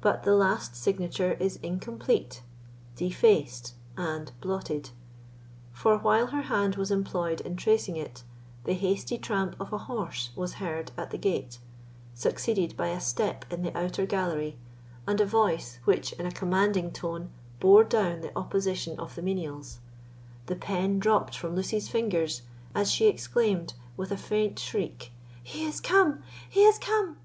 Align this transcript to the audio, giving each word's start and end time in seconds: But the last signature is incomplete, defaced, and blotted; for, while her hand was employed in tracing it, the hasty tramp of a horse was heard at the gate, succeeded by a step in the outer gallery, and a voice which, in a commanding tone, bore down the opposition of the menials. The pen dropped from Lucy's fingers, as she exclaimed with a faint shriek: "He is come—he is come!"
But 0.00 0.24
the 0.24 0.34
last 0.34 0.74
signature 0.74 1.34
is 1.38 1.60
incomplete, 1.62 2.42
defaced, 2.96 3.74
and 3.96 4.32
blotted; 4.40 4.90
for, 5.70 5.96
while 5.96 6.26
her 6.34 6.42
hand 6.50 6.74
was 6.74 6.90
employed 6.90 7.40
in 7.42 7.54
tracing 7.54 7.94
it, 7.96 8.24
the 8.64 8.72
hasty 8.72 9.16
tramp 9.16 9.54
of 9.60 9.72
a 9.72 9.78
horse 9.78 10.30
was 10.34 10.54
heard 10.54 10.90
at 10.96 11.12
the 11.12 11.18
gate, 11.18 11.60
succeeded 12.14 12.76
by 12.76 12.88
a 12.88 13.00
step 13.00 13.44
in 13.48 13.62
the 13.62 13.72
outer 13.78 14.06
gallery, 14.06 14.58
and 15.06 15.20
a 15.20 15.24
voice 15.24 15.78
which, 15.84 16.12
in 16.14 16.26
a 16.26 16.32
commanding 16.32 16.90
tone, 16.90 17.30
bore 17.60 17.84
down 17.84 18.22
the 18.22 18.36
opposition 18.36 18.98
of 18.98 19.14
the 19.14 19.22
menials. 19.22 19.78
The 20.46 20.56
pen 20.56 20.98
dropped 20.98 21.36
from 21.38 21.54
Lucy's 21.54 21.86
fingers, 21.88 22.42
as 22.74 22.90
she 22.90 23.06
exclaimed 23.06 23.74
with 23.96 24.10
a 24.10 24.16
faint 24.16 24.58
shriek: 24.58 25.12
"He 25.44 25.64
is 25.64 25.80
come—he 25.80 26.60
is 26.64 26.76
come!" 26.78 27.18